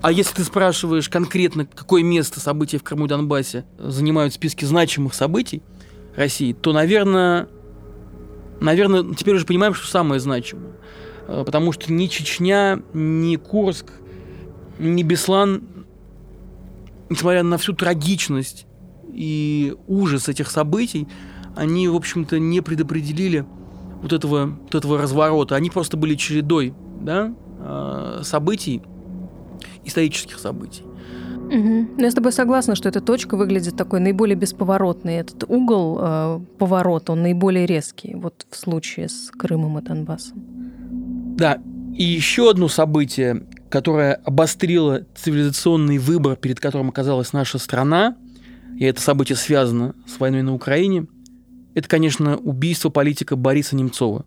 А 0.00 0.12
если 0.12 0.36
ты 0.36 0.44
спрашиваешь 0.44 1.08
конкретно, 1.08 1.66
какое 1.66 2.02
место 2.02 2.40
события 2.40 2.78
в 2.78 2.84
Крыму 2.84 3.06
и 3.06 3.08
Донбассе 3.08 3.64
занимают 3.78 4.32
в 4.32 4.36
списке 4.36 4.64
значимых 4.64 5.14
событий 5.14 5.62
России, 6.14 6.52
то, 6.52 6.72
наверное, 6.72 7.48
наверное, 8.60 9.14
теперь 9.14 9.34
уже 9.34 9.44
понимаем, 9.44 9.74
что 9.74 9.86
самое 9.88 10.20
значимое. 10.20 10.72
Э, 11.26 11.42
потому 11.44 11.72
что 11.72 11.92
ни 11.92 12.06
Чечня, 12.06 12.80
ни 12.92 13.36
Курск, 13.36 13.86
ни 14.78 15.02
Беслан, 15.02 15.64
несмотря 17.10 17.42
на 17.42 17.58
всю 17.58 17.72
трагичность 17.72 18.66
и 19.12 19.74
ужас 19.88 20.28
этих 20.28 20.50
событий, 20.50 21.08
они, 21.56 21.88
в 21.88 21.96
общем-то, 21.96 22.38
не 22.38 22.60
предопределили 22.60 23.44
вот 24.02 24.12
этого, 24.12 24.56
вот 24.62 24.74
этого 24.74 24.98
разворота, 24.98 25.56
они 25.56 25.70
просто 25.70 25.96
были 25.96 26.14
чередой 26.14 26.74
да, 27.00 27.34
а, 27.60 28.20
событий, 28.22 28.82
исторических 29.84 30.38
событий. 30.38 30.82
Угу. 30.82 32.00
Я 32.00 32.10
с 32.10 32.14
тобой 32.14 32.32
согласна, 32.32 32.74
что 32.74 32.88
эта 32.88 33.00
точка 33.00 33.36
выглядит 33.36 33.76
такой 33.76 34.00
наиболее 34.00 34.36
бесповоротный. 34.36 35.14
Этот 35.14 35.44
угол 35.48 35.98
э, 35.98 36.40
поворота, 36.58 37.12
он 37.12 37.22
наиболее 37.22 37.64
резкий, 37.64 38.14
вот 38.14 38.46
в 38.50 38.56
случае 38.56 39.08
с 39.08 39.30
Крымом 39.30 39.78
и 39.78 39.82
Донбассом. 39.82 40.42
Да, 41.38 41.58
и 41.96 42.04
еще 42.04 42.50
одно 42.50 42.68
событие, 42.68 43.46
которое 43.70 44.12
обострило 44.12 45.06
цивилизационный 45.16 45.96
выбор, 45.96 46.36
перед 46.36 46.60
которым 46.60 46.90
оказалась 46.90 47.32
наша 47.32 47.56
страна, 47.56 48.16
и 48.76 48.84
это 48.84 49.00
событие 49.00 49.36
связано 49.36 49.94
с 50.06 50.20
войной 50.20 50.42
на 50.42 50.54
Украине– 50.54 51.06
это, 51.74 51.88
конечно, 51.88 52.36
убийство 52.36 52.90
политика 52.90 53.36
Бориса 53.36 53.76
Немцова. 53.76 54.24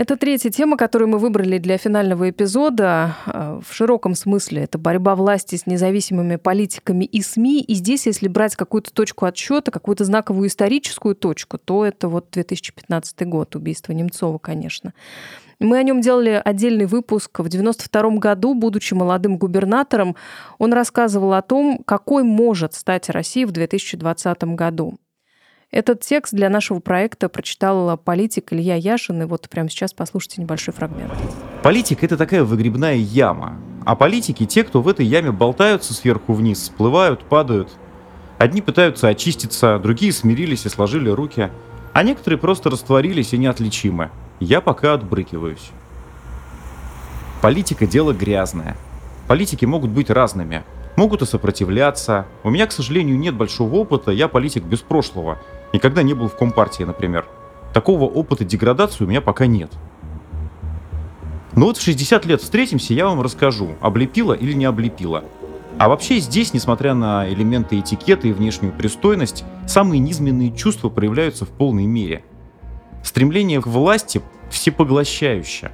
Это 0.00 0.16
третья 0.16 0.48
тема, 0.48 0.78
которую 0.78 1.10
мы 1.10 1.18
выбрали 1.18 1.58
для 1.58 1.76
финального 1.76 2.30
эпизода. 2.30 3.16
А, 3.26 3.60
в 3.60 3.74
широком 3.74 4.14
смысле 4.14 4.62
это 4.62 4.78
борьба 4.78 5.14
власти 5.14 5.56
с 5.56 5.66
независимыми 5.66 6.36
политиками 6.36 7.04
и 7.04 7.20
СМИ. 7.20 7.60
И 7.60 7.74
здесь, 7.74 8.06
если 8.06 8.26
брать 8.26 8.56
какую-то 8.56 8.94
точку 8.94 9.26
отсчета, 9.26 9.70
какую-то 9.70 10.06
знаковую 10.06 10.48
историческую 10.48 11.14
точку, 11.14 11.58
то 11.58 11.84
это 11.84 12.08
вот 12.08 12.28
2015 12.32 13.26
год, 13.26 13.54
убийство 13.54 13.92
Немцова, 13.92 14.38
конечно. 14.38 14.94
Мы 15.58 15.76
о 15.76 15.82
нем 15.82 16.00
делали 16.00 16.40
отдельный 16.42 16.86
выпуск 16.86 17.38
в 17.38 17.50
92 17.50 18.16
году, 18.16 18.54
будучи 18.54 18.94
молодым 18.94 19.36
губернатором. 19.36 20.16
Он 20.56 20.72
рассказывал 20.72 21.34
о 21.34 21.42
том, 21.42 21.82
какой 21.84 22.22
может 22.22 22.72
стать 22.72 23.10
Россия 23.10 23.46
в 23.46 23.50
2020 23.52 24.44
году. 24.54 24.98
Этот 25.72 26.00
текст 26.00 26.34
для 26.34 26.50
нашего 26.50 26.80
проекта 26.80 27.28
прочитал 27.28 27.96
политик 27.96 28.52
Илья 28.52 28.74
Яшин, 28.74 29.22
и 29.22 29.24
вот 29.24 29.48
прямо 29.48 29.70
сейчас 29.70 29.92
послушайте 29.92 30.42
небольшой 30.42 30.74
фрагмент. 30.74 31.12
Политика— 31.62 32.04
это 32.06 32.16
такая 32.16 32.42
выгребная 32.42 32.96
яма. 32.96 33.56
А 33.86 33.94
политики— 33.94 34.46
те, 34.46 34.64
кто 34.64 34.82
в 34.82 34.88
этой 34.88 35.06
яме 35.06 35.30
болтаются 35.30 35.94
сверху 35.94 36.32
вниз, 36.32 36.58
всплывают, 36.58 37.22
падают. 37.22 37.68
Одни 38.36 38.62
пытаются 38.62 39.06
очиститься, 39.06 39.78
другие 39.78 40.12
смирились 40.12 40.66
и 40.66 40.68
сложили 40.68 41.08
руки, 41.08 41.50
а 41.92 42.02
некоторые 42.02 42.38
просто 42.40 42.68
растворились 42.68 43.32
и 43.32 43.38
неотличимы. 43.38 44.10
Я 44.40 44.60
пока 44.60 44.94
отбрыкиваюсь. 44.94 45.70
Политика— 47.42 47.86
дело 47.86 48.12
грязное. 48.12 48.76
Политики 49.28 49.66
могут 49.66 49.90
быть 49.90 50.10
разными. 50.10 50.64
Могут 50.96 51.22
и 51.22 51.26
сопротивляться. 51.26 52.26
У 52.42 52.50
меня, 52.50 52.66
к 52.66 52.72
сожалению, 52.72 53.16
нет 53.16 53.36
большого 53.36 53.76
опыта, 53.76 54.10
я 54.10 54.26
политик 54.26 54.64
без 54.64 54.80
прошлого— 54.80 55.38
Никогда 55.72 56.02
не 56.02 56.14
был 56.14 56.28
в 56.28 56.36
Компартии, 56.36 56.82
например. 56.82 57.26
Такого 57.72 58.04
опыта 58.04 58.44
деградации 58.44 59.04
у 59.04 59.06
меня 59.06 59.20
пока 59.20 59.46
нет. 59.46 59.70
Но 61.54 61.66
вот 61.66 61.76
в 61.76 61.82
60 61.82 62.26
лет 62.26 62.42
встретимся, 62.42 62.94
я 62.94 63.06
вам 63.06 63.20
расскажу, 63.20 63.76
облепила 63.80 64.32
или 64.32 64.52
не 64.52 64.64
облепила. 64.64 65.24
А 65.78 65.88
вообще 65.88 66.18
здесь, 66.18 66.52
несмотря 66.52 66.94
на 66.94 67.28
элементы 67.28 67.78
этикета 67.78 68.28
и 68.28 68.32
внешнюю 68.32 68.72
пристойность, 68.72 69.44
самые 69.66 69.98
низменные 70.00 70.52
чувства 70.52 70.88
проявляются 70.88 71.44
в 71.44 71.48
полной 71.48 71.86
мере. 71.86 72.24
Стремление 73.04 73.62
к 73.62 73.66
власти 73.66 74.20
всепоглощающее. 74.50 75.70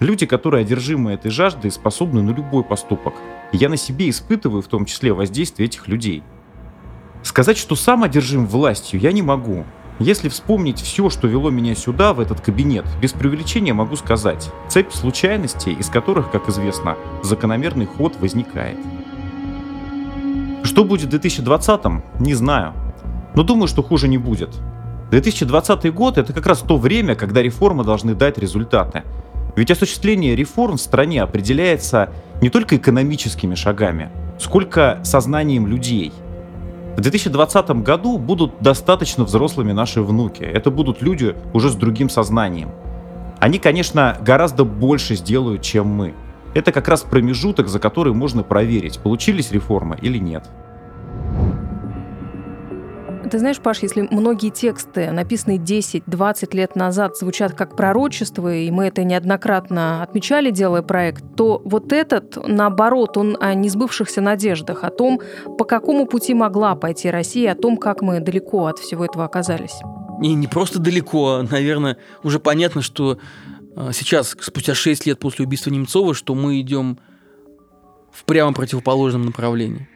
Люди, 0.00 0.26
которые 0.26 0.62
одержимы 0.62 1.12
этой 1.12 1.30
жаждой, 1.30 1.70
способны 1.70 2.22
на 2.22 2.30
любой 2.30 2.64
поступок. 2.64 3.14
Я 3.52 3.68
на 3.68 3.76
себе 3.76 4.08
испытываю 4.08 4.62
в 4.62 4.68
том 4.68 4.84
числе 4.86 5.12
воздействие 5.12 5.66
этих 5.66 5.88
людей– 5.88 6.22
Сказать, 7.22 7.56
что 7.56 7.76
сам 7.76 8.02
одержим 8.02 8.46
властью, 8.46 9.00
я 9.00 9.12
не 9.12 9.22
могу. 9.22 9.64
Если 9.98 10.28
вспомнить 10.28 10.80
все, 10.80 11.08
что 11.10 11.28
вело 11.28 11.50
меня 11.50 11.74
сюда, 11.76 12.12
в 12.12 12.20
этот 12.20 12.40
кабинет, 12.40 12.84
без 13.00 13.12
преувеличения 13.12 13.72
могу 13.72 13.94
сказать. 13.94 14.50
Цепь 14.68 14.92
случайностей, 14.92 15.72
из 15.72 15.88
которых, 15.88 16.32
как 16.32 16.48
известно, 16.48 16.96
закономерный 17.22 17.86
ход 17.86 18.16
возникает. 18.18 18.78
Что 20.64 20.84
будет 20.84 21.12
в 21.12 21.16
2020-м, 21.16 22.02
не 22.18 22.34
знаю. 22.34 22.72
Но 23.34 23.44
думаю, 23.44 23.68
что 23.68 23.82
хуже 23.82 24.08
не 24.08 24.18
будет. 24.18 24.50
2020 25.10 25.94
год– 25.94 26.18
это 26.18 26.32
как 26.32 26.46
раз 26.46 26.60
то 26.60 26.76
время, 26.76 27.14
когда 27.14 27.42
реформы 27.42 27.84
должны 27.84 28.14
дать 28.14 28.38
результаты. 28.38 29.02
Ведь 29.54 29.70
осуществление 29.70 30.34
реформ 30.34 30.78
в 30.78 30.80
стране 30.80 31.22
определяется 31.22 32.10
не 32.40 32.48
только 32.48 32.76
экономическими 32.76 33.54
шагами, 33.54 34.10
сколько 34.40 34.98
сознанием 35.04 35.68
людей– 35.68 36.12
в 36.96 37.00
2020 37.00 37.70
году 37.82 38.18
будут 38.18 38.60
достаточно 38.60 39.24
взрослыми 39.24 39.72
наши 39.72 40.02
внуки. 40.02 40.42
Это 40.42 40.70
будут 40.70 41.00
люди 41.00 41.34
уже 41.54 41.70
с 41.70 41.74
другим 41.74 42.10
сознанием. 42.10 42.70
Они, 43.40 43.58
конечно, 43.58 44.18
гораздо 44.20 44.64
больше 44.64 45.16
сделают, 45.16 45.62
чем 45.62 45.86
мы. 45.86 46.14
Это 46.54 46.70
как 46.70 46.88
раз 46.88 47.02
промежуток, 47.02 47.68
за 47.68 47.78
который 47.78 48.12
можно 48.12 48.42
проверить, 48.42 48.98
получились 48.98 49.52
реформы 49.52 49.98
или 50.02 50.18
нет. 50.18 50.44
Ты 53.32 53.38
знаешь, 53.38 53.60
Паш, 53.60 53.78
если 53.78 54.06
многие 54.10 54.50
тексты, 54.50 55.10
написанные 55.10 55.56
10-20 55.56 56.54
лет 56.54 56.76
назад, 56.76 57.16
звучат 57.16 57.54
как 57.54 57.76
пророчество, 57.76 58.54
и 58.54 58.70
мы 58.70 58.88
это 58.88 59.04
неоднократно 59.04 60.02
отмечали, 60.02 60.50
делая 60.50 60.82
проект, 60.82 61.24
то 61.34 61.62
вот 61.64 61.94
этот, 61.94 62.36
наоборот, 62.46 63.16
он 63.16 63.38
о 63.40 63.54
несбывшихся 63.54 64.20
надеждах, 64.20 64.84
о 64.84 64.90
том, 64.90 65.22
по 65.56 65.64
какому 65.64 66.04
пути 66.04 66.34
могла 66.34 66.74
пойти 66.74 67.10
Россия, 67.10 67.52
о 67.52 67.54
том, 67.54 67.78
как 67.78 68.02
мы 68.02 68.20
далеко 68.20 68.66
от 68.66 68.78
всего 68.78 69.06
этого 69.06 69.24
оказались. 69.24 69.80
И 70.22 70.34
не 70.34 70.46
просто 70.46 70.78
далеко, 70.78 71.36
а, 71.36 71.42
наверное, 71.42 71.96
уже 72.22 72.38
понятно, 72.38 72.82
что 72.82 73.16
а, 73.74 73.92
сейчас, 73.94 74.36
спустя 74.42 74.74
6 74.74 75.06
лет 75.06 75.18
после 75.18 75.46
убийства 75.46 75.70
Немцова, 75.70 76.12
что 76.12 76.34
мы 76.34 76.60
идем 76.60 76.98
в 78.12 78.26
прямо 78.26 78.52
противоположном 78.52 79.24
направлении. 79.24 79.88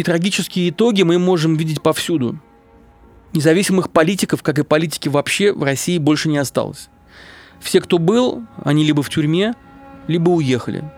И 0.00 0.02
трагические 0.02 0.70
итоги 0.70 1.02
мы 1.02 1.18
можем 1.18 1.56
видеть 1.56 1.82
повсюду. 1.82 2.38
Независимых 3.34 3.90
политиков, 3.90 4.42
как 4.42 4.58
и 4.58 4.62
политики 4.62 5.10
вообще, 5.10 5.52
в 5.52 5.62
России 5.62 5.98
больше 5.98 6.30
не 6.30 6.38
осталось. 6.38 6.88
Все, 7.60 7.82
кто 7.82 7.98
был, 7.98 8.42
они 8.64 8.82
либо 8.82 9.02
в 9.02 9.10
тюрьме, 9.10 9.52
либо 10.06 10.30
уехали. 10.30 10.90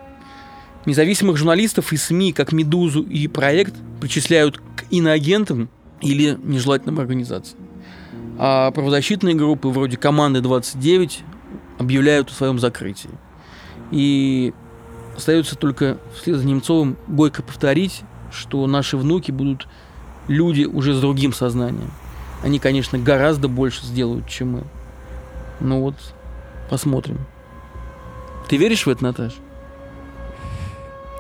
Независимых 0.87 1.37
журналистов 1.37 1.93
и 1.93 1.97
СМИ, 1.97 2.33
как 2.33 2.53
«Медузу» 2.53 3.03
и 3.03 3.27
«Проект», 3.27 3.75
причисляют 4.01 4.59
к 4.59 4.85
иноагентам 4.91 5.69
или 6.01 6.39
нежелательным 6.41 7.01
организациям. 7.01 7.59
А 8.39 8.71
правозащитные 8.71 9.35
группы 9.35 9.67
вроде 9.67 9.97
«Команды 9.97 10.39
29» 10.39 11.23
объявляют 11.81 12.31
о 12.31 12.35
своем 12.35 12.61
закрытии. 12.61 13.11
И 13.91 14.55
остается 15.17 15.57
только 15.57 15.99
вслед 16.15 16.39
за 16.39 16.47
Немцовым 16.47 16.97
горько 17.09 17.43
повторить, 17.43 18.05
что 18.33 18.67
наши 18.67 18.97
внуки 18.97 19.31
будут 19.31 19.69
люди 20.29 20.65
уже 20.65 20.95
с 20.95 21.01
другим 21.01 21.33
сознанием. 21.33 21.91
Они, 22.43 22.59
конечно, 22.59 22.99
гораздо 22.99 23.49
больше 23.49 23.85
сделают, 23.85 24.29
чем 24.29 24.53
мы. 24.53 24.65
Ну 25.61 25.81
вот, 25.81 25.95
посмотрим. 26.69 27.19
Ты 28.49 28.57
веришь 28.57 28.87
в 28.87 28.91
это, 28.91 29.05
Наташа? 29.05 29.37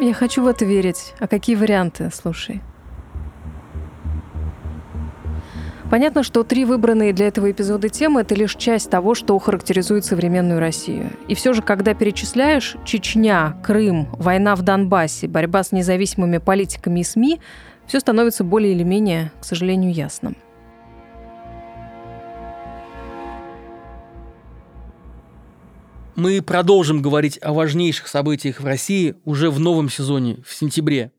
Я 0.00 0.14
хочу 0.14 0.42
в 0.42 0.46
это 0.46 0.64
верить. 0.64 1.14
А 1.20 1.28
какие 1.28 1.54
варианты? 1.54 2.10
Слушай. 2.12 2.60
Понятно, 5.92 6.22
что 6.22 6.42
три 6.42 6.64
выбранные 6.64 7.12
для 7.12 7.26
этого 7.26 7.50
эпизода 7.50 7.90
темы– 7.90 8.20
это 8.22 8.34
лишь 8.34 8.54
часть 8.54 8.88
того, 8.88 9.14
что 9.14 9.38
характеризует 9.38 10.06
современную 10.06 10.58
Россию. 10.58 11.10
И 11.28 11.34
все 11.34 11.52
же, 11.52 11.60
когда 11.60 11.92
перечисляешь 11.92 12.76
Чечня, 12.86 13.60
Крым, 13.62 14.08
война 14.12 14.56
в 14.56 14.62
Донбассе, 14.62 15.28
борьба 15.28 15.62
с 15.62 15.70
независимыми 15.70 16.38
политиками 16.38 17.00
и 17.00 17.04
СМИ, 17.04 17.40
все 17.86 18.00
становится 18.00 18.42
более 18.42 18.72
или 18.72 18.82
менее, 18.82 19.32
к 19.38 19.44
сожалению, 19.44 19.92
ясным. 19.92 20.34
Мы 26.16 26.40
продолжим 26.40 27.02
говорить 27.02 27.38
о 27.42 27.52
важнейших 27.52 28.08
событиях 28.08 28.60
в 28.62 28.64
России 28.64 29.16
уже 29.26 29.50
в 29.50 29.60
новом 29.60 29.90
сезоне, 29.90 30.38
в 30.46 30.54
сентябре. 30.54 31.12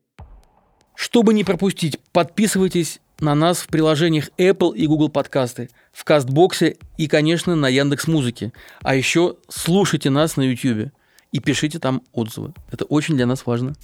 Чтобы 0.96 1.32
не 1.32 1.44
пропустить, 1.44 2.00
подписывайтесь 2.10 3.00
на 3.20 3.34
нас 3.34 3.58
в 3.58 3.68
приложениях 3.68 4.30
Apple 4.38 4.76
и 4.76 4.86
Google 4.86 5.08
подкасты, 5.08 5.70
в 5.92 6.04
Кастбоксе 6.04 6.76
и, 6.96 7.06
конечно, 7.06 7.54
на 7.54 7.68
Яндекс 7.68 8.06
Музыке. 8.06 8.52
А 8.82 8.94
еще 8.94 9.36
слушайте 9.48 10.10
нас 10.10 10.36
на 10.36 10.42
YouTube 10.42 10.92
и 11.32 11.40
пишите 11.40 11.78
там 11.78 12.02
отзывы. 12.12 12.52
Это 12.70 12.84
очень 12.84 13.16
для 13.16 13.26
нас 13.26 13.46
важно. 13.46 13.74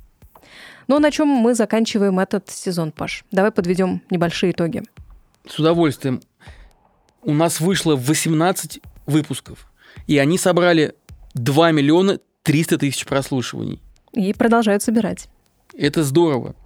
Ну, 0.89 0.99
на 0.99 1.11
чем 1.11 1.29
мы 1.29 1.55
заканчиваем 1.55 2.19
этот 2.19 2.51
сезон, 2.51 2.91
Паш? 2.91 3.25
Давай 3.31 3.53
подведем 3.53 4.03
небольшие 4.11 4.53
итоги. 4.53 4.83
С 5.49 5.59
удовольствием. 5.59 6.21
У 7.23 7.33
нас 7.33 7.61
вышло 7.61 7.97
18 7.97 8.81
выпусков, 9.07 9.71
и 10.07 10.19
они 10.19 10.39
собрали 10.39 10.95
2 11.35 11.73
миллиона 11.73 12.19
300 12.43 12.79
тысяч 12.79 13.05
прослушиваний. 13.05 13.81
И 14.13 14.33
продолжают 14.33 14.83
собирать. 14.83 15.29
Это 15.75 16.03
здорово. 16.03 16.57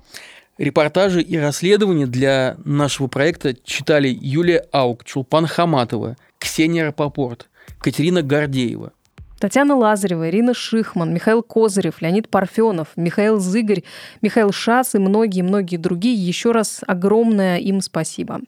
Репортажи 0.59 1.21
и 1.21 1.37
расследования 1.37 2.07
для 2.07 2.57
нашего 2.65 3.09
проекта 3.09 3.55
читали 3.65 4.09
Юлия 4.09 4.65
Аук, 4.73 5.05
Чулпан 5.05 5.47
Хаматова, 5.47 6.17
Ксения 6.39 6.85
Рапопорт, 6.85 7.49
Катерина 7.81 8.23
Гордеева. 8.23 8.93
Татьяна 9.41 9.75
Лазарева, 9.75 10.31
Ирина 10.31 10.55
Шихман, 10.55 11.13
Михаил 11.13 11.43
Козырев, 11.43 12.01
Леонид 12.01 12.31
Парфенов, 12.31 12.89
Михаил 12.97 13.41
Зыгорь, 13.41 13.83
Михаил 14.23 14.53
Шац 14.53 14.95
и 14.95 14.99
многие-многие 14.99 15.77
другие. 15.77 16.15
Еще 16.15 16.53
раз 16.53 16.81
огромное 16.87 17.59
им 17.59 17.81
спасибо. 17.81 18.41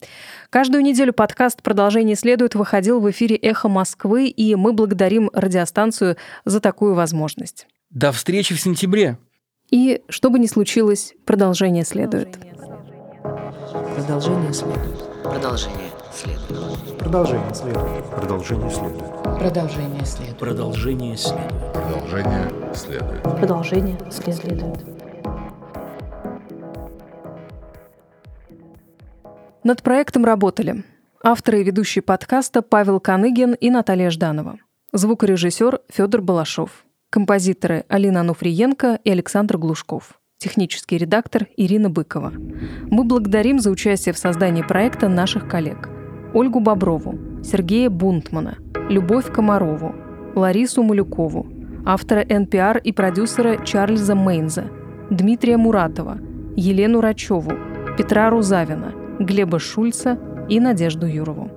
Каждую 0.48 0.82
неделю 0.82 1.12
подкаст 1.12 1.62
«Продолжение 1.62 2.16
следует» 2.16 2.54
выходил 2.54 3.00
в 3.00 3.10
эфире 3.10 3.36
«Эхо 3.36 3.68
Москвы», 3.68 4.28
и 4.28 4.54
мы 4.54 4.72
благодарим 4.72 5.28
радиостанцию 5.34 6.16
за 6.44 6.60
такую 6.60 6.94
возможность. 6.94 7.66
До 7.90 8.12
встречи 8.12 8.54
в 8.54 8.60
сентябре. 8.60 9.18
И, 9.70 10.02
что 10.08 10.30
бы 10.30 10.38
ни 10.38 10.46
случилось, 10.46 11.14
продолжение 11.24 11.84
следует. 11.84 12.38
Продолжение 13.96 14.52
следует. 14.52 15.22
Продолжение 15.24 15.90
следует. 16.12 16.98
Продолжение 16.98 17.54
следует. 17.54 18.04
Продолжение 18.04 18.70
следует. 18.70 19.12
Продолжение 19.38 20.06
следует. 20.06 20.38
Продолжение 20.38 21.16
следует. 21.16 21.72
Продолжение 21.72 22.74
следует. 22.74 23.22
Продолжение 23.22 23.98
следует. 24.10 24.96
Над 29.64 29.82
проектом 29.82 30.24
работали 30.24 30.84
авторы 31.24 31.60
и 31.60 31.64
ведущие 31.64 32.02
подкаста 32.02 32.62
Павел 32.62 33.00
Каныгин 33.00 33.54
и 33.54 33.68
Наталья 33.68 34.10
Жданова, 34.10 34.58
звукорежиссер 34.92 35.80
Федор 35.92 36.22
Балашов, 36.22 36.85
композиторы 37.10 37.84
Алина 37.88 38.20
Ануфриенко 38.20 38.98
и 39.02 39.10
Александр 39.10 39.58
Глушков, 39.58 40.18
технический 40.38 40.98
редактор 40.98 41.46
Ирина 41.56 41.90
Быкова. 41.90 42.32
Мы 42.90 43.04
благодарим 43.04 43.58
за 43.58 43.70
участие 43.70 44.12
в 44.12 44.18
создании 44.18 44.62
проекта 44.62 45.08
наших 45.08 45.48
коллег 45.48 45.88
Ольгу 46.34 46.60
Боброву, 46.60 47.42
Сергея 47.42 47.90
Бунтмана, 47.90 48.58
Любовь 48.88 49.32
Комарову, 49.32 49.94
Ларису 50.34 50.82
Малюкову, 50.82 51.46
автора 51.84 52.22
NPR 52.24 52.80
и 52.82 52.92
продюсера 52.92 53.64
Чарльза 53.64 54.14
Мейнза, 54.14 54.70
Дмитрия 55.10 55.56
Муратова, 55.56 56.18
Елену 56.56 57.00
Рачеву, 57.00 57.52
Петра 57.96 58.30
Рузавина– 58.30 58.92
Глеба 59.18 59.58
Шульца 59.58 60.18
и 60.48 60.60
Надежду 60.60 61.06
Юрову. 61.06 61.50